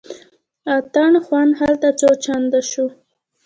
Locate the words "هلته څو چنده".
1.61-2.61